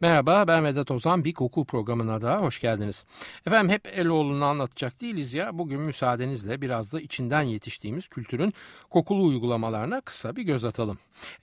[0.00, 3.04] Merhaba ben Vedat Ozan bir koku programına da hoş geldiniz.
[3.46, 8.54] Efendim hep Eloğlu'nu anlatacak değiliz ya bugün müsaadenizle biraz da içinden yetiştiğimiz kültürün
[8.90, 10.98] kokulu uygulamalarına kısa bir göz atalım.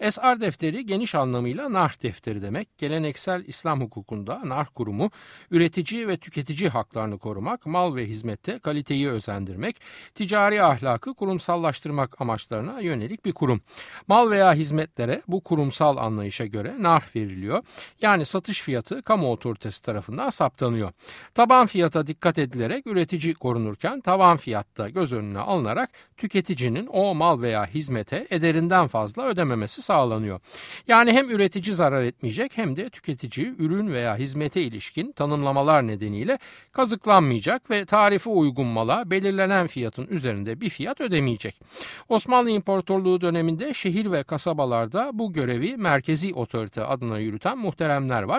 [0.10, 2.78] SR defteri geniş anlamıyla nar defteri demek.
[2.78, 5.12] Geleneksel İslam hukukunda nar kurumu
[5.52, 9.82] üretici ve tüketici haklarını korumak, mal ve hizmette kaliteyi özendirmek,
[10.14, 13.62] ticari ahlakı kurumsallaştırmak amaçlarına yönelik bir kurum.
[14.08, 17.64] Mal veya hizmetlere bu kurumsal anlayışa göre nar veriliyor.
[18.02, 20.92] Yani satış fiyatı kamu otoritesi tarafından saptanıyor.
[21.34, 27.66] Taban fiyata dikkat edilerek üretici korunurken tavan fiyatta göz önüne alınarak tüketicinin o mal veya
[27.66, 30.40] hizmete ederinden fazla ödememesi sağlanıyor.
[30.88, 36.40] Yani hem üretici zarar etmeyecek hem de tüketici ürün veya hizmete ilişkin tanımlamalar nedeniyle
[36.72, 41.62] kazıklanmayacak ve tarife uygun mala belirlenen fiyatın üzerinde bir fiyat ödemeyecek.
[42.10, 48.35] Osmanlı İmparatorluğu döneminde şehir ve kasabalarda bu görevi merkezi otorite adına yürüten muhteremler var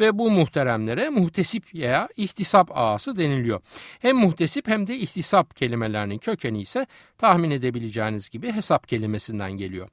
[0.00, 3.60] ve bu muhteremlere muhtesip veya ihtisap ağası deniliyor.
[4.00, 6.86] Hem muhtesip hem de ihtisap kelimelerinin kökeni ise
[7.18, 9.88] tahmin edebileceğiniz gibi hesap kelimesinden geliyor.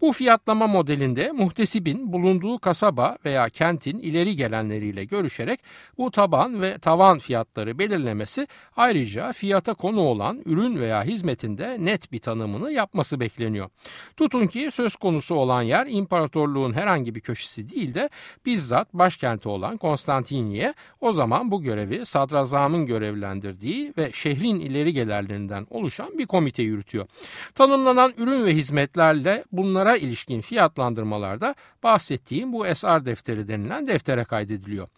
[0.00, 5.60] Bu fiyatlama modelinde muhtesibin bulunduğu kasaba veya kentin ileri gelenleriyle görüşerek
[5.98, 12.18] bu taban ve tavan fiyatları belirlemesi ayrıca fiyata konu olan ürün veya hizmetinde net bir
[12.18, 13.68] tanımını yapması bekleniyor.
[14.16, 18.10] Tutun ki söz konusu olan yer imparatorluğun herhangi bir köşesi değil de
[18.46, 26.18] bizzat başkenti olan Konstantiniye o zaman bu görevi sadrazamın görevlendirdiği ve şehrin ileri gelenlerinden oluşan
[26.18, 27.06] bir komite yürütüyor.
[27.54, 34.88] Tanımlanan ürün ve hizmetlerle bunlara ilişkin fiyatlandırmalarda bahsettiğim bu SR defteri denilen deftere kaydediliyor.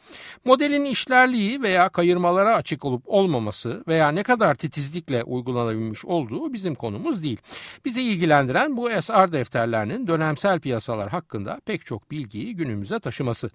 [0.45, 7.23] Modelin işlerliği veya kayırmalara açık olup olmaması veya ne kadar titizlikle uygulanabilmiş olduğu bizim konumuz
[7.23, 7.39] değil.
[7.85, 13.51] Bizi ilgilendiren bu SR defterlerinin dönemsel piyasalar hakkında pek çok bilgiyi günümüze taşıması.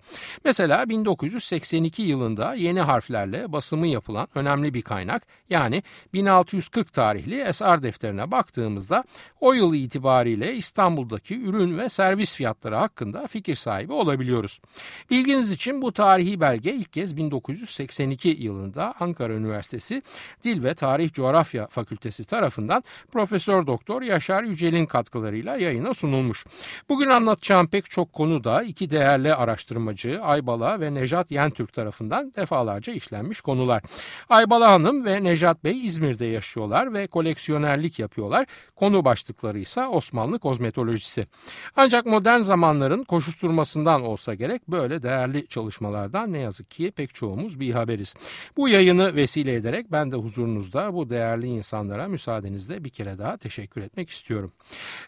[0.45, 8.31] Mesela 1982 yılında yeni harflerle basımı yapılan önemli bir kaynak yani 1640 tarihli SR defterine
[8.31, 9.03] baktığımızda
[9.39, 14.61] o yıl itibariyle İstanbul'daki ürün ve servis fiyatları hakkında fikir sahibi olabiliyoruz.
[15.09, 20.01] Bilginiz için bu tarihi belge ilk kez 1982 yılında Ankara Üniversitesi
[20.43, 26.45] Dil ve Tarih Coğrafya Fakültesi tarafından Profesör Doktor Yaşar Yücel'in katkılarıyla yayına sunulmuş.
[26.89, 32.93] Bugün anlatacağım pek çok konu da iki değerli araştırmacı Aybala ve Nejat Yentürk tarafından defalarca
[32.93, 33.83] işlenmiş konular.
[34.29, 38.45] Aybala Hanım ve Nejat Bey İzmir'de yaşıyorlar ve koleksiyonerlik yapıyorlar.
[38.75, 41.27] Konu başlıkları ise Osmanlı kozmetolojisi.
[41.75, 47.73] Ancak modern zamanların koşuşturmasından olsa gerek böyle değerli çalışmalardan ne yazık ki pek çoğumuz bir
[47.73, 48.13] haberiz.
[48.57, 53.81] Bu yayını vesile ederek ben de huzurunuzda bu değerli insanlara müsaadenizle bir kere daha teşekkür
[53.81, 54.51] etmek istiyorum.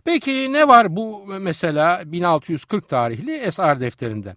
[0.03, 4.35] Peki ne var bu mesela 1640 tarihli SR defterinde?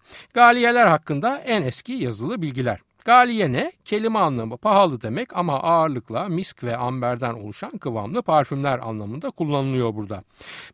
[0.58, 2.80] Galiyeler hakkında en eski yazılı bilgiler.
[3.04, 3.72] Galiye ne?
[3.84, 10.22] Kelime anlamı pahalı demek ama ağırlıkla misk ve amberden oluşan kıvamlı parfümler anlamında kullanılıyor burada.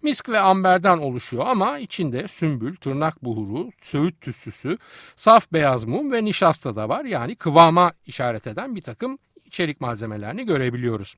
[0.02, 4.78] Misk ve amberden oluşuyor ama içinde sümbül, tırnak buhuru, söğüt tütsüsü,
[5.16, 7.04] saf beyaz mum ve nişasta da var.
[7.04, 9.18] Yani kıvama işaret eden bir takım
[9.54, 11.14] içerik malzemelerini görebiliyoruz.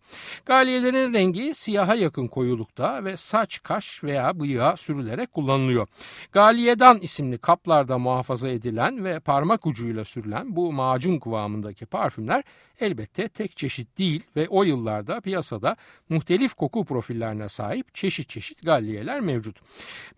[0.47, 5.89] Galiyelerin rengi siyaha yakın koyulukta ve saç, kaş veya bıyığa sürülerek kullanılıyor.
[6.33, 12.45] Galiyedan isimli kaplarda muhafaza edilen ve parmak ucuyla sürülen bu macun kıvamındaki parfümler
[12.81, 15.77] elbette tek çeşit değil ve o yıllarda piyasada
[16.09, 19.57] muhtelif koku profillerine sahip çeşit çeşit galliyeler mevcut.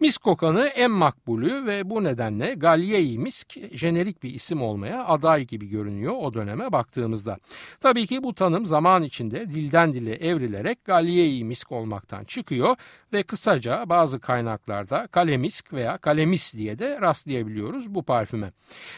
[0.01, 5.69] Misk kokanı en makbulü ve bu nedenle Galliye-i Misk jenerik bir isim olmaya aday gibi
[5.69, 7.39] görünüyor o döneme baktığımızda.
[7.81, 12.77] Tabii ki bu tanım zaman içinde dilden dile evrilerek Galliye-i Misk olmaktan çıkıyor
[13.13, 18.53] ve kısaca bazı kaynaklarda kalemisk veya kalemis diye de rastlayabiliyoruz bu parfüme.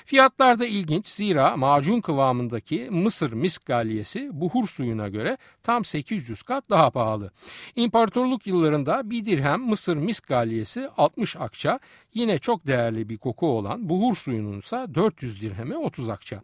[0.05, 6.71] Fiyatlar da ilginç zira macun kıvamındaki Mısır misk galiyesi buhur suyuna göre tam 800 kat
[6.71, 7.31] daha pahalı.
[7.77, 11.81] İmparatorluk yıllarında bir dirhem Mısır misk galiyesi 60 akça
[12.15, 16.43] yine çok değerli bir koku olan buhur suyunun ise 400 dirheme 30 akça.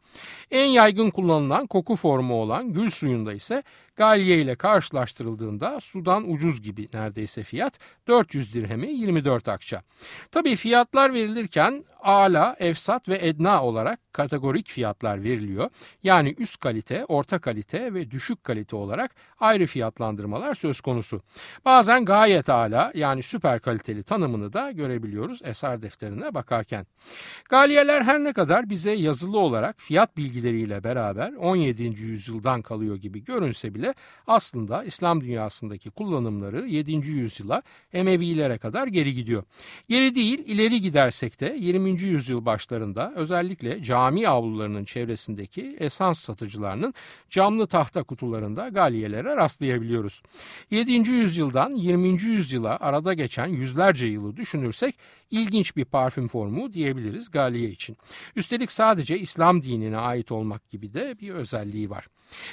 [0.50, 3.62] En yaygın kullanılan koku formu olan gül suyunda ise
[3.96, 7.78] Galye ile karşılaştırıldığında sudan ucuz gibi neredeyse fiyat
[8.08, 9.82] 400 dirhemi 24 akça.
[10.32, 15.70] Tabi fiyatlar verilirken ala, efsat ve edna olarak kategorik fiyatlar veriliyor.
[16.02, 21.22] Yani üst kalite, orta kalite ve düşük kalite olarak ayrı fiyatlandırmalar söz konusu.
[21.64, 26.86] Bazen gayet ala yani süper kaliteli tanımını da görebiliyoruz yasar defterine bakarken.
[27.48, 31.82] Galiyeler her ne kadar bize yazılı olarak fiyat bilgileriyle beraber 17.
[31.82, 33.94] yüzyıldan kalıyor gibi görünse bile
[34.26, 36.92] aslında İslam dünyasındaki kullanımları 7.
[36.92, 37.62] yüzyıla
[37.92, 39.42] Emevilere kadar geri gidiyor.
[39.88, 41.90] Geri değil ileri gidersek de 20.
[42.02, 46.94] yüzyıl başlarında özellikle cami avlularının çevresindeki esans satıcılarının
[47.30, 50.22] camlı tahta kutularında galiyelere rastlayabiliyoruz.
[50.70, 50.92] 7.
[51.10, 52.08] yüzyıldan 20.
[52.08, 54.94] yüzyıla arada geçen yüzlerce yılı düşünürsek
[55.46, 57.96] ilginç bir parfüm formu diyebiliriz galiye için.
[58.36, 62.06] Üstelik sadece İslam dinine ait olmak gibi de bir özelliği var.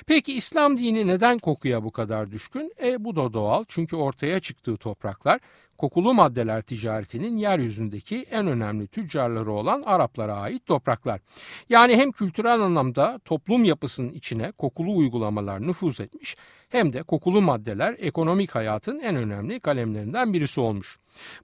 [0.08, 2.74] Peki İslam dini neden kokuya bu kadar düşkün?
[2.84, 5.40] E bu da doğal çünkü ortaya çıktığı topraklar
[5.78, 11.20] kokulu maddeler ticaretinin yeryüzündeki en önemli tüccarları olan Araplara ait topraklar.
[11.70, 16.38] Yani hem kültürel anlamda toplum yapısının içine kokulu uygulamalar nüfuz etmiş
[16.74, 21.00] hem de kokulu maddeler ekonomik hayatın en önemli kalemlerinden birisi olmuş.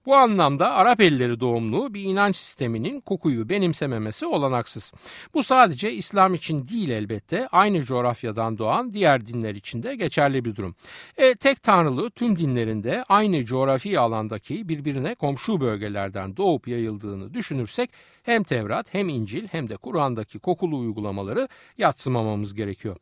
[0.06, 4.92] Bu anlamda Arap elleri doğumlu bir inanç sisteminin kokuyu benimsememesi olanaksız.
[5.34, 10.56] Bu sadece İslam için değil elbette aynı coğrafyadan doğan diğer dinler için de geçerli bir
[10.56, 10.74] durum.
[11.16, 17.90] E, tek tanrılı tüm dinlerinde aynı coğrafi alandaki birbirine komşu bölgelerden doğup yayıldığını düşünürsek
[18.22, 22.96] hem Tevrat hem İncil hem de Kur'an'daki kokulu uygulamaları yatsımamamız gerekiyor.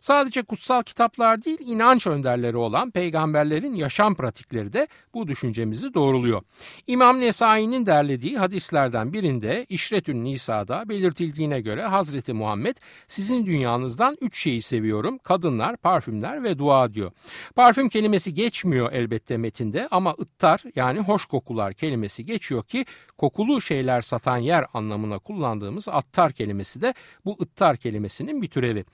[0.00, 6.42] Sadece kutsal kitaplar değil inanç önderleri olan peygamberlerin yaşam pratikleri de bu düşüncemizi doğruluyor.
[6.86, 12.76] İmam Nesai'nin derlediği hadislerden birinde İşretün Nisa'da belirtildiğine göre Hazreti Muhammed
[13.08, 15.18] sizin dünyanızdan üç şeyi seviyorum.
[15.18, 17.12] Kadınlar, parfümler ve dua diyor.
[17.56, 22.84] Parfüm kelimesi geçmiyor elbette metinde ama ıttar yani hoş kokular kelimesi geçiyor ki
[23.18, 26.94] kokulu şeyler satan yer anlamına kullandığımız attar kelimesi de
[27.24, 28.84] bu ıttar kelimesinin bir türevi.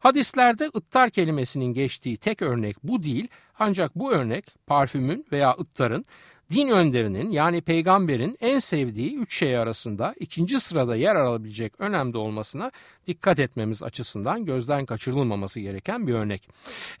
[0.00, 3.28] Hadislerde ıttar kelimesinin geçtiği tek örnek bu değil
[3.58, 6.06] ancak bu örnek parfümün veya ıttarın
[6.50, 12.70] din önderinin yani peygamberin en sevdiği üç şey arasında ikinci sırada yer alabilecek önemde olmasına
[13.06, 16.48] dikkat etmemiz açısından gözden kaçırılmaması gereken bir örnek.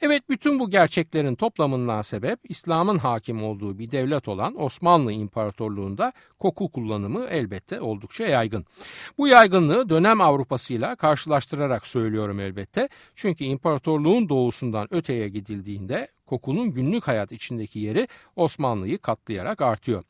[0.00, 6.68] Evet bütün bu gerçeklerin toplamından sebep İslam'ın hakim olduğu bir devlet olan Osmanlı İmparatorluğu'nda koku
[6.72, 8.66] kullanımı elbette oldukça yaygın.
[9.18, 12.88] Bu yaygınlığı dönem Avrupa'sıyla karşılaştırarak söylüyorum elbette.
[13.14, 20.02] Çünkü imparatorluğun doğusundan öteye gidildiğinde kokunun günlük hayat içindeki yeri Osmanlı'yı katlayarak artıyor.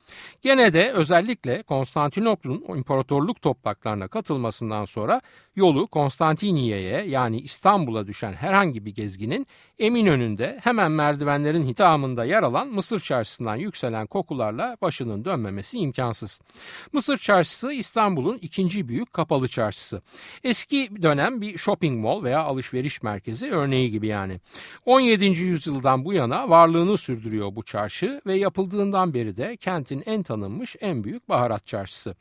[0.42, 5.20] Gene de özellikle Konstantinopol'un imparatorluk topraklarına katılmasından sonra
[5.56, 9.46] yolu Konstantiniye'ye yani İstanbul'a düşen herhangi bir gezginin
[9.78, 16.40] Eminönü'nde hemen merdivenlerin hitamında yer alan Mısır çarşısından yükselen kokularla başının dönmemesi imkansız.
[16.92, 20.02] Mısır çarşısı İstanbul'un ikinci büyük kapalı çarşısı.
[20.44, 24.40] Eski dönem bir shopping mall veya alışveriş merkezi örneği gibi yani.
[24.86, 25.24] 17.
[25.24, 31.04] yüzyıldan bu yana varlığını sürdürüyor bu çarşı ve yapıldığından beri de kentin en tanınmış en
[31.04, 32.14] büyük baharat çarşısı.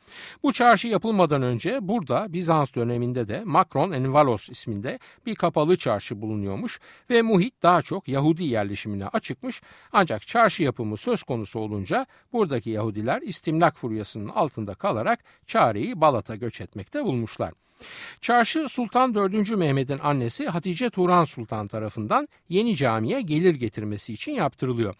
[0.43, 6.79] Bu çarşı yapılmadan önce burada Bizans döneminde de Makron Envalos isminde bir kapalı çarşı bulunuyormuş
[7.09, 9.61] ve muhit daha çok Yahudi yerleşimine açıkmış
[9.91, 16.61] ancak çarşı yapımı söz konusu olunca buradaki Yahudiler istimlak furyasının altında kalarak çareyi Balat'a göç
[16.61, 17.53] etmekte bulmuşlar.
[18.21, 19.51] Çarşı Sultan 4.
[19.51, 24.95] Mehmet'in annesi Hatice Turan Sultan tarafından yeni camiye gelir getirmesi için yaptırılıyor.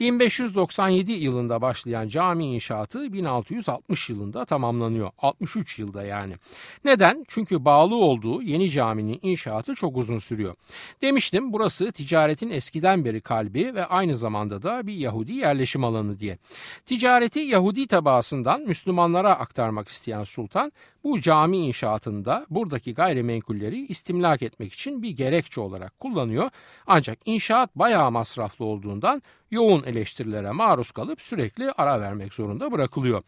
[0.00, 5.10] 1597 yılında başlayan cami inşaatı 1660 yılında tamamlanıyor.
[5.18, 6.34] 63 yılda yani.
[6.84, 7.24] Neden?
[7.28, 10.54] Çünkü bağlı olduğu yeni caminin inşaatı çok uzun sürüyor.
[11.02, 16.38] Demiştim burası ticaretin eskiden beri kalbi ve aynı zamanda da bir Yahudi yerleşim alanı diye.
[16.86, 20.72] Ticareti Yahudi tabaasından Müslümanlara aktarmak isteyen sultan
[21.06, 26.50] bu cami inşaatında buradaki gayrimenkulleri istimlak etmek için bir gerekçe olarak kullanıyor.
[26.86, 33.22] Ancak inşaat bayağı masraflı olduğundan yoğun eleştirilere maruz kalıp sürekli ara vermek zorunda bırakılıyor.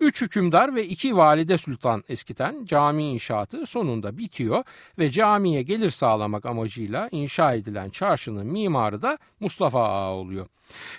[0.00, 4.64] Üç hükümdar ve iki valide sultan eskiten cami inşaatı sonunda bitiyor
[4.98, 10.46] ve camiye gelir sağlamak amacıyla inşa edilen çarşının mimarı da Mustafa Ağa oluyor.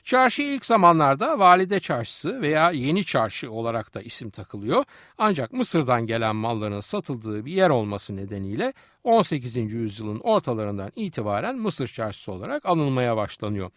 [0.03, 4.85] Çarşı ilk zamanlarda Valide Çarşısı veya Yeni Çarşı olarak da isim takılıyor.
[5.17, 8.73] Ancak Mısır'dan gelen malların satıldığı bir yer olması nedeniyle
[9.03, 9.55] 18.
[9.73, 13.71] yüzyılın ortalarından itibaren Mısır Çarşısı olarak anılmaya başlanıyor.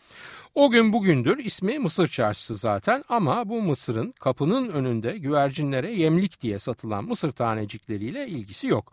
[0.55, 6.59] O gün bugündür ismi Mısır Çarşısı zaten ama bu Mısır'ın kapının önünde güvercinlere yemlik diye
[6.59, 8.93] satılan mısır tanecikleriyle ilgisi yok.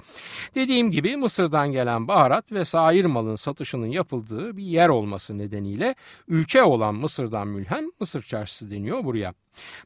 [0.56, 5.96] Dediğim gibi Mısır'dan gelen baharat ve sair malın satışının yapıldığı bir yer olması nedeniyle
[6.28, 9.34] ülke olan Mısır'dan mülhem Mısır Çarşısı deniyor buraya.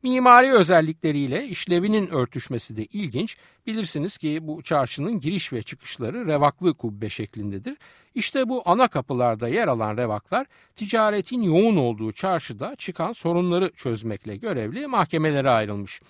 [0.03, 3.37] Mimari özellikleriyle işlevinin örtüşmesi de ilginç.
[3.67, 7.77] Bilirsiniz ki bu çarşının giriş ve çıkışları revaklı kubbe şeklindedir.
[8.15, 14.87] İşte bu ana kapılarda yer alan revaklar ticaretin yoğun olduğu çarşıda çıkan sorunları çözmekle görevli
[14.87, 16.01] mahkemelere ayrılmış.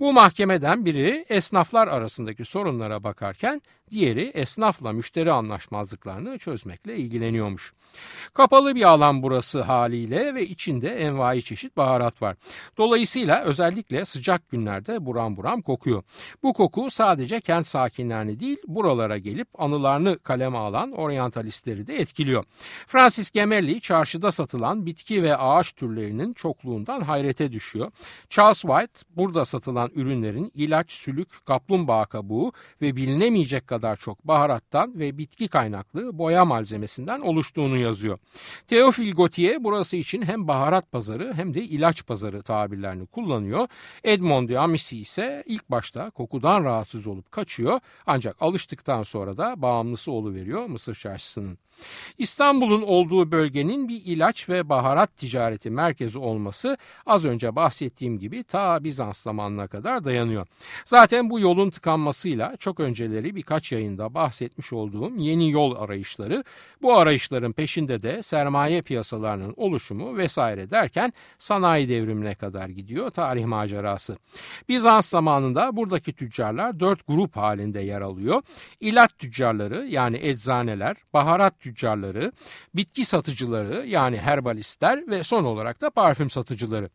[0.00, 3.62] Bu mahkemeden biri esnaflar arasındaki sorunlara bakarken
[3.92, 7.72] diğeri esnafla müşteri anlaşmazlıklarını çözmekle ilgileniyormuş.
[8.34, 12.36] Kapalı bir alan burası haliyle ve içinde envai çeşit baharat var.
[12.78, 16.02] Dolayısıyla özellikle sıcak günlerde buram buram kokuyor.
[16.42, 22.44] Bu koku sadece kent sakinlerini değil buralara gelip anılarını kaleme alan oryantalistleri de etkiliyor.
[22.86, 27.90] Francis Gemelli çarşıda satılan bitki ve ağaç türlerinin çokluğundan hayrete düşüyor.
[28.30, 35.18] Charles White burada satılan ürünlerin ilaç, sülük, kaplumbağa kabuğu ve bilinemeyecek kadar çok baharattan ve
[35.18, 38.18] bitki kaynaklı boya malzemesinden oluştuğunu yazıyor.
[38.68, 43.68] Theophile Gautier burası için hem baharat pazarı hem de ilaç pazarı tabirlerini kullanıyor.
[44.04, 50.12] Edmond de Amici ise ilk başta kokudan rahatsız olup kaçıyor ancak alıştıktan sonra da bağımlısı
[50.12, 51.58] oluveriyor Mısır çarşısının.
[52.18, 58.84] İstanbul'un olduğu bölgenin bir ilaç ve baharat ticareti merkezi olması az önce bahsettiğim gibi ta
[58.84, 60.46] Bizans zamanına kadar dayanıyor.
[60.84, 66.44] Zaten bu yolun tıkanmasıyla çok önceleri birkaç yayında bahsetmiş olduğum yeni yol arayışları,
[66.82, 74.16] bu arayışların peşinde de sermaye piyasalarının oluşumu vesaire derken sanayi devrimine kadar gidiyor tarih macerası.
[74.68, 78.42] Bizans zamanında buradaki tüccarlar dört grup halinde yer alıyor.
[78.80, 82.32] İlaç tüccarları yani eczaneler, baharat tüccarları,
[82.74, 86.90] bitki satıcıları yani herbalistler ve son olarak da parfüm satıcıları.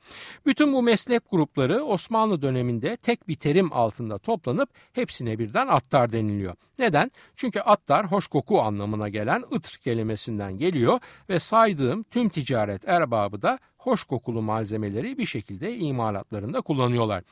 [0.46, 6.56] Bütün bu meslek grupları Osmanlı döneminde tek bir terim altında toplanıp hepsine birden attar deniliyor.
[6.80, 7.12] Neden?
[7.36, 11.00] Çünkü attar hoş koku anlamına gelen ıtr kelimesinden geliyor
[11.30, 17.24] ve saydığım tüm ticaret erbabı da hoş kokulu malzemeleri bir şekilde imalatlarında kullanıyorlar.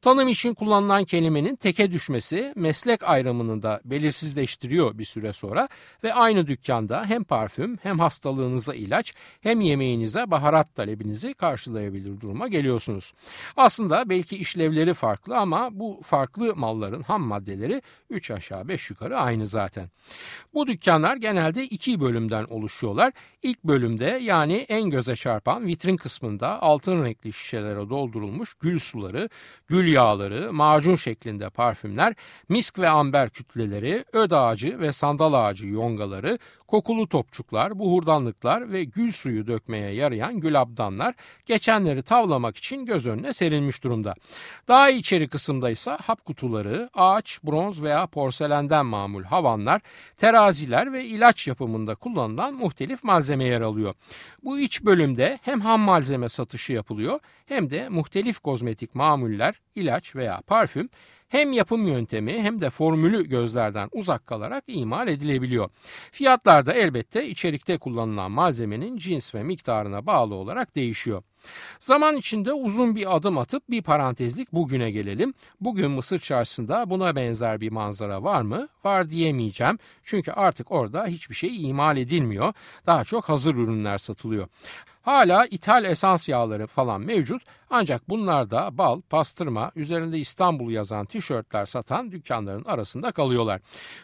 [0.00, 5.68] Tanım için kullanılan kelimenin teke düşmesi meslek ayrımını da belirsizleştiriyor bir süre sonra
[6.04, 13.12] ve aynı dükkanda hem parfüm hem hastalığınıza ilaç hem yemeğinize baharat talebinizi karşılayabilir duruma geliyorsunuz.
[13.56, 19.46] Aslında belki işlevleri farklı ama bu farklı malların ham maddeleri 3 aşağı 5 yukarı aynı
[19.46, 19.90] zaten.
[20.54, 23.12] Bu dükkanlar genelde iki bölümden oluşuyorlar.
[23.42, 29.28] İlk bölümde yani en göze çarpan vitrin kısmında altın renkli şişelere doldurulmuş gül suları,
[29.68, 32.14] gül yağları, macun şeklinde parfümler,
[32.48, 36.38] misk ve amber kütleleri, öd ağacı ve sandal ağacı yongaları,
[36.72, 41.14] kokulu topçuklar, buhurdanlıklar ve gül suyu dökmeye yarayan gülabdanlar
[41.46, 44.14] geçenleri tavlamak için göz önüne serilmiş durumda.
[44.68, 49.82] Daha içeri kısımda ise hap kutuları, ağaç, bronz veya porselenden mamul havanlar,
[50.16, 53.94] teraziler ve ilaç yapımında kullanılan muhtelif malzeme yer alıyor.
[54.44, 60.40] Bu iç bölümde hem ham malzeme satışı yapılıyor hem de muhtelif kozmetik mamuller, ilaç veya
[60.46, 60.88] parfüm
[61.32, 65.70] hem yapım yöntemi hem de formülü gözlerden uzak kalarak imal edilebiliyor.
[66.12, 71.22] Fiyatlar da elbette içerikte kullanılan malzemenin cins ve miktarına bağlı olarak değişiyor.
[71.80, 75.34] Zaman içinde uzun bir adım atıp bir parantezlik bugüne gelelim.
[75.60, 78.68] Bugün Mısır çarşısında buna benzer bir manzara var mı?
[78.84, 79.78] Var diyemeyeceğim.
[80.02, 82.52] Çünkü artık orada hiçbir şey imal edilmiyor.
[82.86, 84.48] Daha çok hazır ürünler satılıyor.
[85.02, 87.42] Hala ithal esans yağları falan mevcut
[87.72, 93.60] ancak bunlar da bal, pastırma, üzerinde İstanbul yazan tişörtler satan dükkanların arasında kalıyorlar.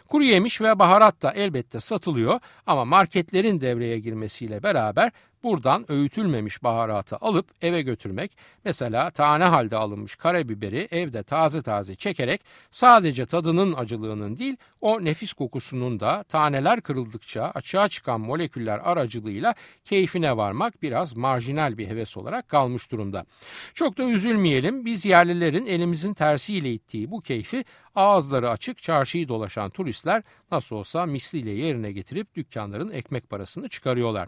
[0.07, 5.11] Kuru yemiş ve baharat da elbette satılıyor ama marketlerin devreye girmesiyle beraber
[5.43, 12.41] Buradan öğütülmemiş baharatı alıp eve götürmek, mesela tane halde alınmış karabiberi evde taze taze çekerek
[12.71, 20.37] sadece tadının acılığının değil o nefis kokusunun da taneler kırıldıkça açığa çıkan moleküller aracılığıyla keyfine
[20.37, 23.25] varmak biraz marjinal bir heves olarak kalmış durumda.
[23.73, 24.85] Çok da üzülmeyelim.
[24.85, 27.65] Biz yerlilerin elimizin tersiyle ittiği bu keyfi
[27.99, 34.27] ağızları açık çarşıyı dolaşan turistler nasıl olsa misliyle yerine getirip dükkanların ekmek parasını çıkarıyorlar.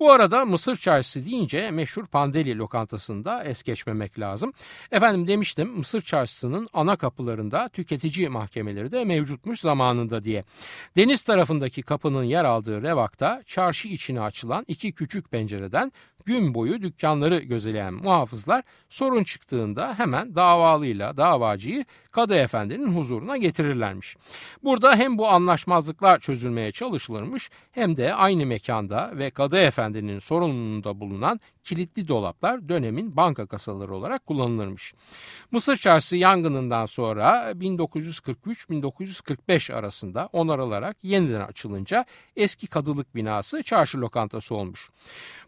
[0.00, 4.52] Bu arada Mısır çarşısı deyince meşhur Pandeli lokantasında es geçmemek lazım.
[4.90, 10.44] Efendim demiştim Mısır çarşısının ana kapılarında tüketici mahkemeleri de mevcutmuş zamanında diye.
[10.96, 15.92] Deniz tarafındaki kapının yer aldığı revakta çarşı içine açılan iki küçük pencereden
[16.28, 24.16] gün boyu dükkanları gözeleyen muhafızlar sorun çıktığında hemen davalıyla davacıyı kadı efendinin huzuruna getirirlermiş.
[24.64, 31.40] Burada hem bu anlaşmazlıklar çözülmeye çalışılırmış hem de aynı mekanda ve kadı efendinin sorumluluğunda bulunan
[31.62, 34.94] kilitli dolaplar dönemin banka kasaları olarak kullanılırmış.
[35.50, 42.04] Mısır Çarşısı yangınından sonra 1943-1945 arasında onarılarak yeniden açılınca
[42.36, 44.90] eski kadılık binası çarşı lokantası olmuş.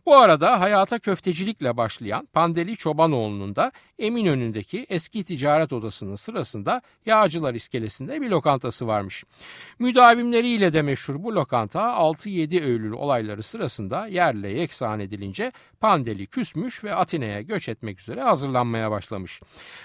[0.07, 8.21] Bu arada hayata köftecilikle başlayan Pandeli Çobanoğlu'nun da Eminönü'ndeki eski ticaret odasının sırasında Yağcılar iskelesinde
[8.21, 9.25] bir lokantası varmış.
[9.79, 16.95] Müdavimleriyle de meşhur bu lokanta 6-7 Eylül olayları sırasında yerle yeksan edilince Pandeli küsmüş ve
[16.95, 19.41] Atina'ya göç etmek üzere hazırlanmaya başlamış.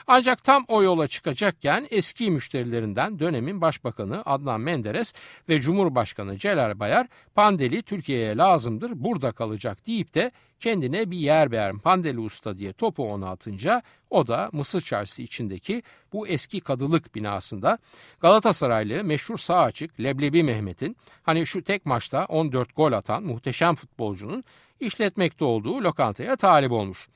[0.07, 5.13] Ancak tam o yola çıkacakken eski müşterilerinden dönemin başbakanı Adnan Menderes
[5.49, 11.79] ve Cumhurbaşkanı Celal Bayar Pandeli Türkiye'ye lazımdır burada kalacak deyip de kendine bir yer beğen
[11.79, 15.83] Pandeli Usta diye topu ona atınca o da Mısır Çarşısı içindeki
[16.13, 17.77] bu eski kadılık binasında
[18.19, 24.43] Galatasaraylı meşhur sağ açık Leblebi Mehmet'in hani şu tek maçta 14 gol atan muhteşem futbolcunun
[24.79, 27.07] işletmekte olduğu lokantaya talip olmuş.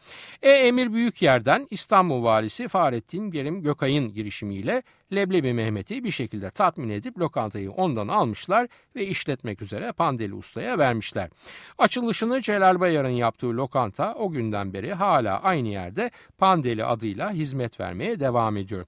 [0.41, 7.19] E Emir Büyükyer'den İstanbul Valisi Fahrettin Gerim Gökay'ın girişimiyle Leblebi Mehmet'i bir şekilde tatmin edip
[7.19, 11.29] lokantayı ondan almışlar ve işletmek üzere Pandeli Usta'ya vermişler.
[11.77, 18.19] Açılışını Celal Bayar'ın yaptığı lokanta o günden beri hala aynı yerde Pandeli adıyla hizmet vermeye
[18.19, 18.85] devam ediyor.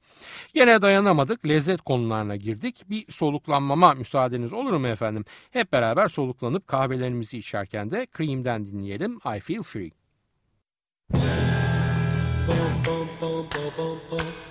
[0.53, 2.83] Gene dayanamadık lezzet konularına girdik.
[2.89, 5.25] Bir soluklanmama müsaadeniz olur mu efendim?
[5.51, 9.91] Hep beraber soluklanıp kahvelerimizi içerken de Cream'den dinleyelim I Feel Free.
[12.47, 14.50] Bum, bum, bum, bum, bum, bum.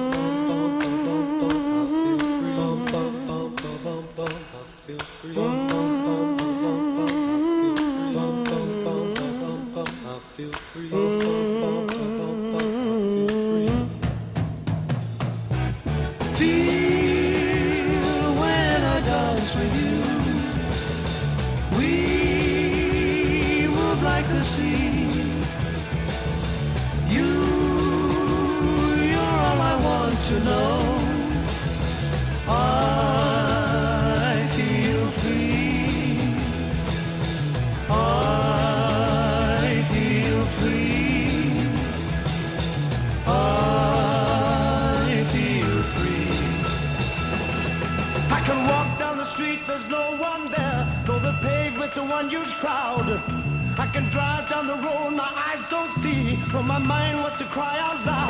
[56.63, 58.20] my mind was to cry out loud.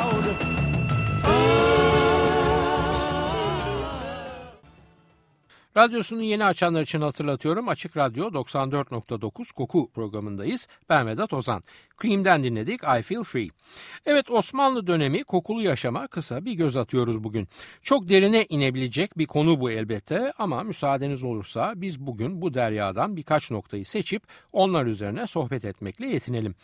[5.76, 7.68] Radyosunu yeni açanlar için hatırlatıyorum.
[7.68, 10.68] Açık Radyo 94.9 Koku programındayız.
[10.88, 11.62] Ben Vedat Ozan.
[12.02, 13.48] Cream'den dinledik I Feel Free.
[14.06, 17.48] Evet Osmanlı dönemi kokulu yaşama kısa bir göz atıyoruz bugün.
[17.82, 23.50] Çok derine inebilecek bir konu bu elbette ama müsaadeniz olursa biz bugün bu deryadan birkaç
[23.50, 26.54] noktayı seçip onlar üzerine sohbet etmekle yetinelim.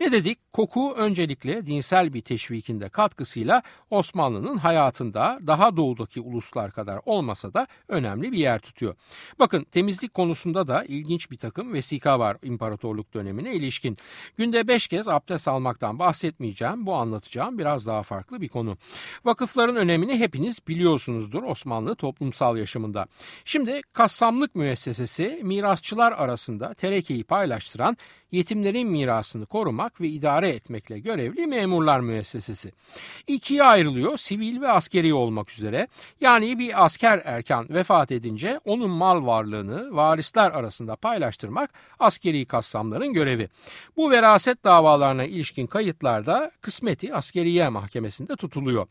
[0.00, 0.52] Ne dedik?
[0.52, 8.32] Koku öncelikle dinsel bir teşvikinde katkısıyla Osmanlı'nın hayatında daha doğudaki uluslar kadar olmasa da önemli
[8.32, 8.94] bir yer tutuyor.
[9.38, 13.98] Bakın temizlik konusunda da ilginç bir takım vesika var imparatorluk dönemine ilişkin.
[14.36, 16.86] Günde 5 kez abdest almaktan bahsetmeyeceğim.
[16.86, 18.76] Bu anlatacağım biraz daha farklı bir konu.
[19.24, 23.06] Vakıfların önemini hepiniz biliyorsunuzdur Osmanlı toplumsal yaşamında.
[23.44, 27.96] Şimdi kassamlık müessesesi mirasçılar arasında terekeyi paylaştıran
[28.32, 32.72] yetimlerin mirasını korumak ve idare etmekle görevli memurlar müessesesi.
[33.26, 35.88] İkiye ayrılıyor sivil ve askeri olmak üzere.
[36.20, 43.48] Yani bir asker erken vefat edince onun mal varlığını varisler arasında paylaştırmak askeri kassamların görevi.
[43.96, 48.86] Bu veraset davalarına ilişkin kayıtlarda kısmeti askeriye mahkemesinde tutuluyor.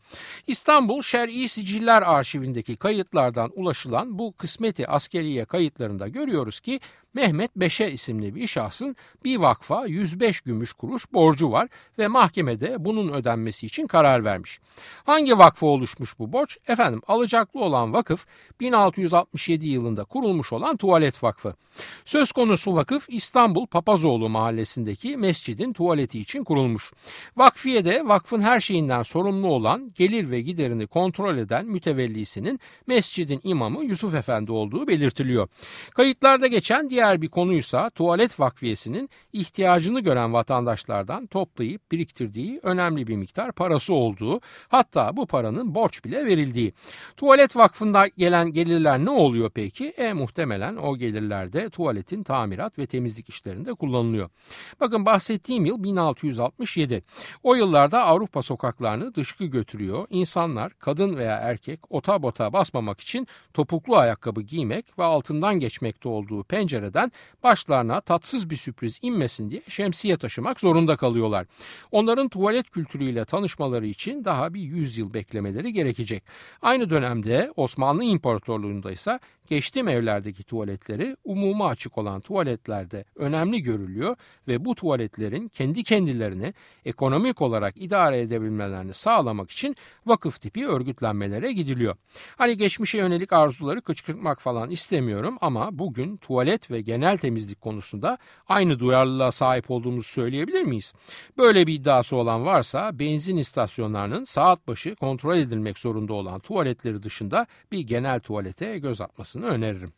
[0.46, 6.80] İstanbul Şer'i Siciller Arşivindeki kayıtlardan ulaşılan bu kısmeti askeriye kayıtlarında görüyoruz ki
[7.14, 11.68] Mehmet Beşe isimli bir şahsın bir vakfa 105 gümüş kuruş borcu var
[11.98, 14.60] ve mahkemede bunun ödenmesi için karar vermiş.
[15.04, 16.58] Hangi vakfa oluşmuş bu borç?
[16.68, 18.26] Efendim alacaklı olan vakıf
[18.60, 21.54] 1667 yılında kurulmuş olan Tuvalet Vakfı.
[22.04, 26.92] Söz konusu vakıf İstanbul Papazoğlu mahallesindeki mescidin tuvaleti için kurulmuş.
[27.36, 33.84] Vakfiye de vakfın her şeyinden sorumlu olan gelir ve giderini kontrol eden mütevellisinin mescidin imamı
[33.84, 35.48] Yusuf Efendi olduğu belirtiliyor.
[35.90, 43.16] Kayıtlarda geçen diğer Diğer bir konuysa tuvalet vakfiyesinin ihtiyacını gören vatandaşlardan toplayıp biriktirdiği önemli bir
[43.16, 46.72] miktar parası olduğu hatta bu paranın borç bile verildiği.
[47.16, 49.50] Tuvalet vakfında gelen gelirler ne oluyor?
[49.54, 49.88] peki?
[49.88, 54.30] E muhtemelen o gelirlerde tuvaletin tamirat ve temizlik işlerinde kullanılıyor.
[54.80, 57.02] Bakın bahsettiğim yıl 1667.
[57.42, 60.06] O yıllarda Avrupa sokaklarını dışkı götürüyor.
[60.10, 66.44] İnsanlar kadın veya erkek ota bota basmamak için topuklu ayakkabı giymek ve altından geçmekte olduğu
[66.88, 71.46] pencereden başlarına tatsız bir sürpriz inmesin diye şemsiye taşımak zorunda kalıyorlar.
[71.90, 76.22] Onların tuvalet kültürüyle tanışmaları için daha bir yüzyıl beklemeleri gerekecek.
[76.62, 84.16] Aynı dönemde Osmanlı İmparatorluğu'nda ise geçtim evlerdeki tuvaletleri umuma açık olan tuvaletlerde önemli görülüyor
[84.48, 91.96] ve bu tuvaletlerin kendi kendilerini ekonomik olarak idare edebilmelerini sağlamak için vakıf tipi örgütlenmelere gidiliyor.
[92.36, 98.80] Hani geçmişe yönelik arzuları kışkırtmak falan istemiyorum ama bugün tuvalet ve genel temizlik konusunda aynı
[98.80, 100.92] duyarlılığa sahip olduğumuzu söyleyebilir miyiz?
[101.38, 107.46] Böyle bir iddiası olan varsa benzin istasyonlarının saat başı kontrol edilmek zorunda olan tuvaletleri dışında
[107.72, 109.92] bir genel tuvalete göz atmasını öneririm.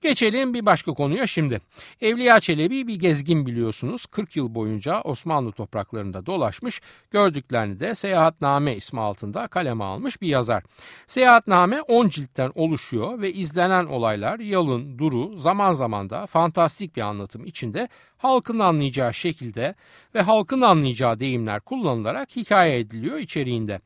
[0.00, 1.60] Geçelim bir başka konuya şimdi.
[2.00, 4.06] Evliya Çelebi bir gezgin biliyorsunuz.
[4.06, 10.62] 40 yıl boyunca Osmanlı topraklarında dolaşmış, gördüklerini de Seyahatname ismi altında kaleme almış bir yazar.
[11.06, 17.44] Seyahatname 10 ciltten oluşuyor ve izlenen olaylar yalın, duru, zaman zaman da fantastik bir anlatım
[17.44, 17.88] içinde
[18.18, 19.74] halkın anlayacağı şekilde
[20.14, 23.80] ve halkın anlayacağı deyimler kullanılarak hikaye ediliyor içeriğinde.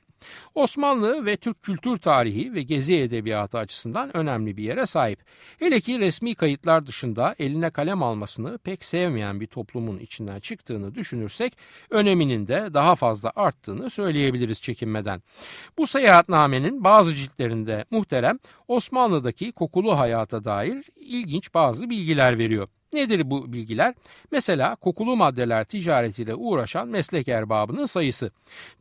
[0.55, 5.21] Osmanlı ve Türk kültür tarihi ve gezi edebiyatı açısından önemli bir yere sahip.
[5.59, 11.57] Hele ki resmi kayıtlar dışında eline kalem almasını pek sevmeyen bir toplumun içinden çıktığını düşünürsek
[11.91, 15.23] öneminin de daha fazla arttığını söyleyebiliriz çekinmeden.
[15.79, 22.69] Bu seyahatnamenin bazı ciltlerinde muhterem Osmanlı'daki kokulu hayata dair ilginç bazı bilgiler veriyor.
[22.95, 23.95] Nedir bu bilgiler?
[24.31, 28.31] Mesela kokulu maddeler ticaretiyle uğraşan meslek erbabının sayısı.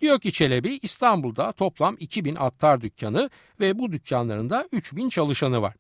[0.02, 5.74] Diyor ki Çelebi İstanbul'da toplam 2000 attar dükkanı ve bu dükkanlarında 3000 çalışanı var.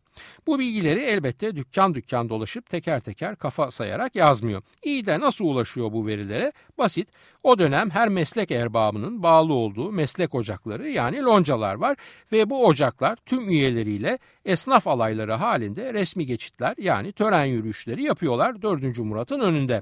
[0.47, 4.61] Bu bilgileri elbette dükkan dükkan dolaşıp teker teker kafa sayarak yazmıyor.
[4.83, 6.51] İyi de nasıl ulaşıyor bu verilere?
[6.77, 7.09] Basit.
[7.43, 11.97] O dönem her meslek erbabının bağlı olduğu meslek ocakları yani loncalar var
[12.31, 18.99] ve bu ocaklar tüm üyeleriyle esnaf alayları halinde resmi geçitler yani tören yürüyüşleri yapıyorlar 4.
[18.99, 19.81] Murat'ın önünde.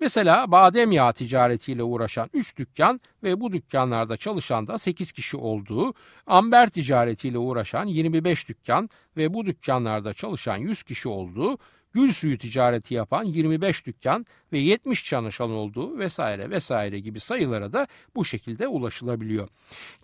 [0.00, 5.94] Mesela badem yağı ticaretiyle uğraşan 3 dükkan ve bu dükkanlarda çalışan da 8 kişi olduğu,
[6.26, 11.58] amber ticaretiyle uğraşan 25 dükkan ve bu dükkanlarda çalışan 100 kişi olduğu,
[11.92, 17.86] gül suyu ticareti yapan 25 dükkan ve 70 çalışan olduğu vesaire vesaire gibi sayılara da
[18.14, 19.48] bu şekilde ulaşılabiliyor.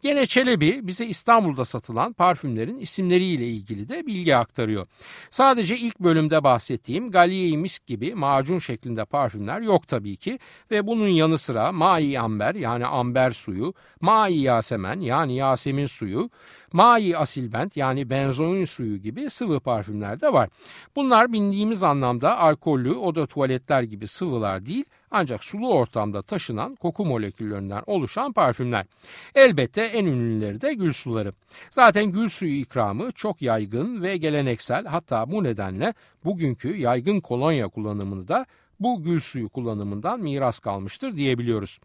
[0.03, 4.87] Gene Çelebi bize İstanbul'da satılan parfümlerin isimleriyle ilgili de bilgi aktarıyor.
[5.31, 10.39] Sadece ilk bölümde bahsettiğim Galliye Misk gibi macun şeklinde parfümler yok tabii ki
[10.71, 16.31] ve bunun yanı sıra Mai Amber yani amber suyu, Mai Yasemen yani Yasemin suyu,
[16.73, 20.49] Mai Asilbent yani benzoin suyu gibi sıvı parfümler de var.
[20.97, 27.83] Bunlar bildiğimiz anlamda alkollü oda tuvaletler gibi sıvılar değil ancak sulu ortamda taşınan koku moleküllerinden
[27.87, 28.87] oluşan parfümler.
[29.35, 31.33] Elbette en ünlüleri de gül suları.
[31.71, 35.95] Zaten gül suyu ikramı çok yaygın ve geleneksel hatta bu nedenle
[36.25, 38.47] bugünkü yaygın kolonya kullanımını da
[38.81, 41.79] bu gül suyu kullanımından miras kalmıştır diyebiliyoruz.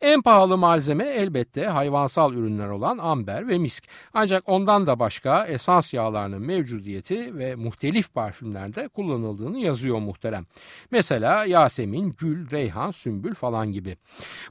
[0.00, 3.84] En pahalı malzeme elbette hayvansal ürünler olan amber ve misk.
[4.14, 10.46] Ancak ondan da başka esans yağlarının mevcudiyeti ve muhtelif parfümlerde kullanıldığını yazıyor muhterem.
[10.90, 13.96] Mesela Yasemin, gül, reyhan, sümbül falan gibi.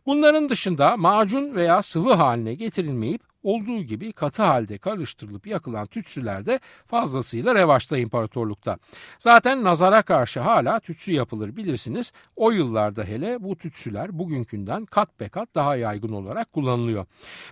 [0.05, 6.59] Bunların dışında macun veya sıvı haline getirilmeyip olduğu gibi katı halde karıştırılıp yakılan tütsüler de
[6.87, 8.77] fazlasıyla revaçta imparatorlukta.
[9.19, 12.13] Zaten nazara karşı hala tütsü yapılır bilirsiniz.
[12.35, 17.05] O yıllarda hele bu tütsüler bugünkünden kat be kat daha yaygın olarak kullanılıyor.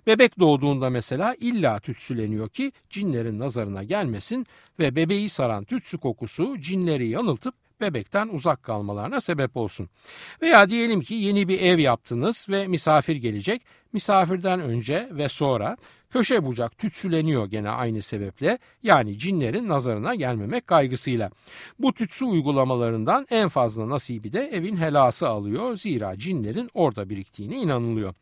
[0.08, 4.46] Bebek doğduğunda mesela illa tütsüleniyor ki cinlerin nazarına gelmesin
[4.80, 9.90] ve bebeği saran tütsü kokusu cinleri yanıltıp bebekten uzak kalmalarına sebep olsun.
[10.42, 13.62] Veya diyelim ki yeni bir ev yaptınız ve misafir gelecek.
[13.94, 15.78] Misafirden önce ve sonra
[16.12, 21.32] köşe bucak tütsüleniyor gene aynı sebeple yani cinlerin nazarına gelmemek kaygısıyla.
[21.80, 28.14] Bu tütsü uygulamalarından en fazla nasibi de evin helası alıyor zira cinlerin orada biriktiğine inanılıyor.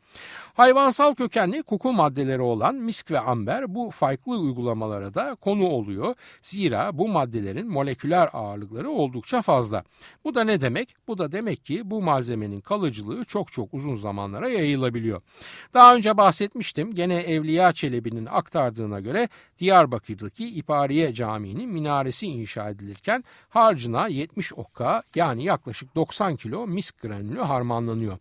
[0.53, 6.15] Hayvansal kökenli koku maddeleri olan misk ve amber bu farklı uygulamalara da konu oluyor.
[6.41, 9.83] Zira bu maddelerin moleküler ağırlıkları oldukça fazla.
[10.23, 10.95] Bu da ne demek?
[11.07, 15.21] Bu da demek ki bu malzemenin kalıcılığı çok çok uzun zamanlara yayılabiliyor.
[15.73, 16.95] Daha önce bahsetmiştim.
[16.95, 25.43] Gene Evliya Çelebi'nin aktardığına göre Diyarbakır'daki İpariye Camii'nin minaresi inşa edilirken harcına 70 okka yani
[25.43, 28.17] yaklaşık 90 kilo misk granülü harmanlanıyor.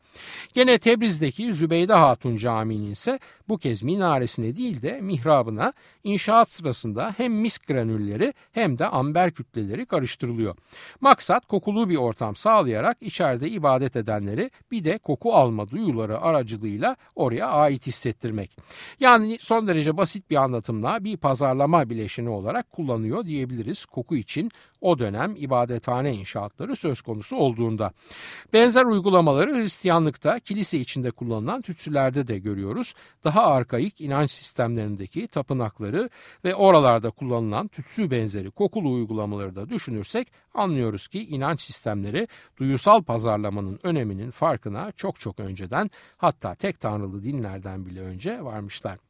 [0.54, 3.18] Gene Tebriz'deki Zübeyde Hatun Camii'nin ise
[3.48, 5.72] bu kez minaresine değil de mihrabına
[6.04, 10.56] inşaat sırasında hem misk granülleri hem de amber kütleleri karıştırılıyor.
[11.00, 17.46] Maksat kokulu bir ortam sağlayarak içeride ibadet edenleri bir de koku alma duyuları aracılığıyla oraya
[17.46, 18.56] ait hissettirmek.
[19.00, 24.98] Yani son derece basit bir anlatımla bir pazarlama bileşeni olarak kullanıyor diyebiliriz koku için o
[24.98, 27.92] dönem ibadethane inşaatları söz konusu olduğunda.
[28.52, 32.94] Benzer uygulamaları Hristiyanlıkta kilise içinde kullanılan tütsülerde de görüyoruz.
[33.24, 36.10] Daha arkaik inanç sistemlerindeki tapınakları
[36.44, 43.80] ve oralarda kullanılan tütsü benzeri kokulu uygulamaları da düşünürsek anlıyoruz ki inanç sistemleri duyusal pazarlamanın
[43.82, 49.07] öneminin farkına çok çok önceden hatta tek tanrılı dinlerden bile önce varmışlar.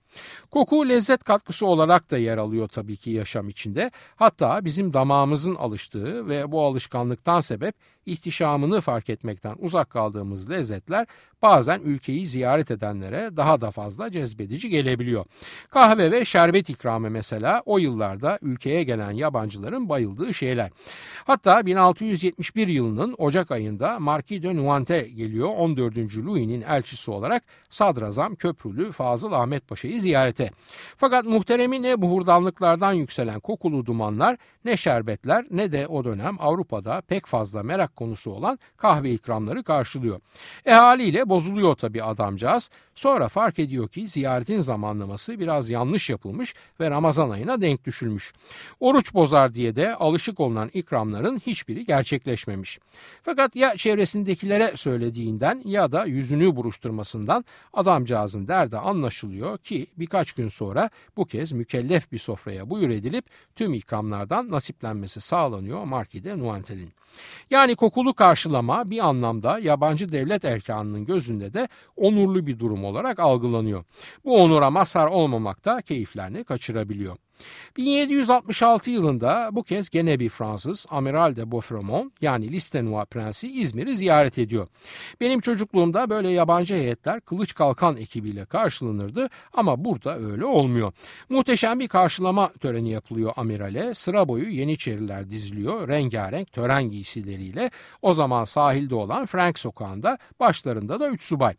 [0.51, 3.91] Koku lezzet katkısı olarak da yer alıyor tabii ki yaşam içinde.
[4.17, 7.75] Hatta bizim damağımızın alıştığı ve bu alışkanlıktan sebep
[8.07, 11.07] ihtişamını fark etmekten uzak kaldığımız lezzetler
[11.43, 15.25] bazen ülkeyi ziyaret edenlere daha da fazla cezbedici gelebiliyor.
[15.71, 20.71] Kahve ve şerbet ikramı mesela o yıllarda ülkeye gelen yabancıların bayıldığı şeyler.
[21.25, 25.97] Hatta 1671 yılının Ocak ayında Marquis de Nuante geliyor 14.
[25.97, 30.51] Louis'nin elçisi olarak Sadrazam Köprülü Fazıl Ahmet Paşa'yı ziyarete.
[30.97, 37.27] Fakat muhteremi ne buhurdanlıklardan yükselen kokulu dumanlar ne şerbetler ne de o dönem Avrupa'da pek
[37.27, 40.21] fazla merak konusu olan kahve ikramları karşılıyor.
[40.67, 42.71] E haliyle bozuluyor tabii adamcağız.
[42.95, 48.33] Sonra fark ediyor ki ziyaretin zamanlaması biraz yanlış yapılmış ve Ramazan ayına denk düşülmüş.
[48.81, 52.79] Oruç bozar diye de alışık olunan ikramların hiçbiri gerçekleşmemiş.
[53.23, 60.91] Fakat ya çevresindekilere söylediğinden ya da yüzünü buruşturmasından adamcağızın derdi anlaşılıyor ki birkaç gün sonra
[61.17, 63.25] bu kez mükellef bir sofraya buyur edilip
[63.57, 66.93] tüm ikramlardan nasiplenmesi sağlanıyor Markide Nuantel'in.
[67.51, 73.85] Yani kokulu karşılama bir anlamda yabancı devlet erkanının gözünde de onurlu bir durum olarak algılanıyor.
[74.25, 77.17] Bu onura mazhar olmamak da keyiflerini kaçırabiliyor.
[77.77, 84.39] 1766 yılında bu kez gene bir Fransız Amiral de Beaufremont yani Listenois Prensi İzmir'i ziyaret
[84.39, 84.69] ediyor.
[85.21, 90.93] Benim çocukluğumda böyle yabancı heyetler kılıç kalkan ekibiyle karşılanırdı ama burada öyle olmuyor.
[91.29, 93.95] Muhteşem bir karşılama töreni yapılıyor amirale.
[93.95, 97.71] Sıra boyu Yeniçeriler diziliyor rengarenk tören giysileriyle.
[98.03, 101.55] O zaman sahilde olan Frank sokağında başlarında da üç subay.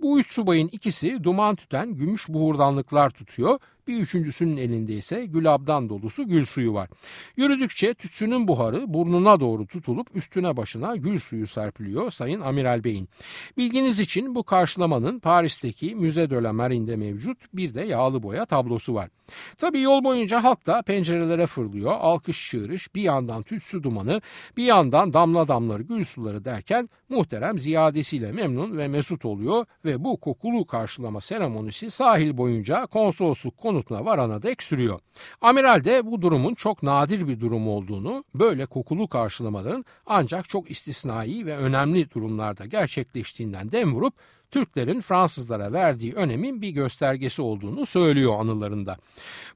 [0.00, 6.28] Bu üç subayın ikisi duman tüten gümüş buhurdanlıklar tutuyor bir üçüncüsünün elinde ise gülabdan dolusu
[6.28, 6.88] gül suyu var.
[7.36, 13.08] Yürüdükçe tütsünün buharı burnuna doğru tutulup üstüne başına gül suyu serpiliyor Sayın Amiral Bey'in.
[13.56, 18.94] Bilginiz için bu karşılamanın Paris'teki Müze de la Marine'de mevcut bir de yağlı boya tablosu
[18.94, 19.08] var.
[19.56, 21.92] Tabi yol boyunca halk da pencerelere fırlıyor.
[21.92, 24.20] Alkış çığırış bir yandan tütsü dumanı
[24.56, 30.20] bir yandan damla damları gül suları derken muhterem ziyadesiyle memnun ve mesut oluyor ve bu
[30.20, 35.00] kokulu karşılama seremonisi sahil boyunca konsolosluk konutuna varana dek sürüyor.
[35.40, 41.46] Amiral de bu durumun çok nadir bir durum olduğunu, böyle kokulu karşılamaların ancak çok istisnai
[41.46, 44.14] ve önemli durumlarda gerçekleştiğinden dem vurup
[44.50, 48.96] Türklerin Fransızlara verdiği önemin bir göstergesi olduğunu söylüyor anılarında.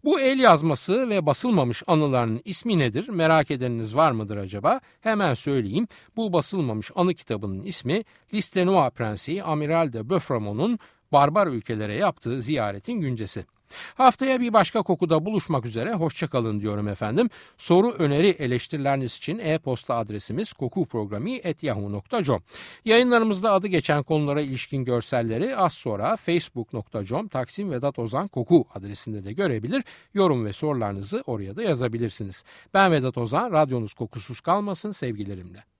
[0.04, 4.80] Bu el yazması ve basılmamış anılarının ismi nedir merak edeniniz var mıdır acaba?
[5.00, 5.88] Hemen söyleyeyim.
[6.16, 10.78] Bu basılmamış anı kitabının ismi Listenois Prensi Amiral de Beaufremont'un
[11.12, 13.46] barbar ülkelere yaptığı ziyaretin güncesi.
[13.94, 17.30] Haftaya bir başka kokuda buluşmak üzere hoşçakalın diyorum efendim.
[17.56, 22.42] Soru, öneri, eleştirileriniz için e-posta adresimiz kokuprogrami.yahoo.com
[22.84, 29.32] Yayınlarımızda adı geçen konulara ilişkin görselleri az sonra facebook.com Taksim Vedat Ozan Koku adresinde de
[29.32, 29.84] görebilir.
[30.14, 32.44] Yorum ve sorularınızı oraya da yazabilirsiniz.
[32.74, 35.75] Ben Vedat Ozan, radyonuz kokusuz kalmasın sevgilerimle.